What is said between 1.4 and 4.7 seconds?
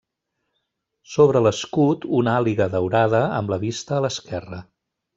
l'escut una àliga daurada amb la vista a l'esquerra.